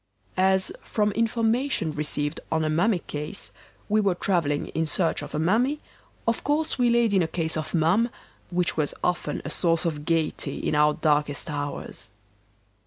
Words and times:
As, 0.35 0.71
from 0.81 1.11
information 1.11 1.91
received 1.91 2.39
on 2.51 2.65
a 2.65 2.71
mummy 2.71 2.97
case, 3.05 3.51
we 3.87 4.01
were 4.01 4.15
travelling 4.15 4.69
in 4.69 4.87
search 4.87 5.21
of 5.21 5.35
a 5.35 5.39
mummy, 5.39 5.79
of 6.27 6.43
course 6.43 6.79
we 6.79 6.89
laid 6.89 7.13
in 7.13 7.21
a 7.21 7.27
case 7.27 7.55
of 7.55 7.71
Mumm, 7.75 8.09
which 8.49 8.75
was 8.75 8.95
often 9.03 9.43
a 9.45 9.51
source 9.51 9.85
of 9.85 10.03
gaiety 10.05 10.57
in 10.57 10.73
our 10.73 10.95
darkest 10.95 11.51
hours. 11.51 12.09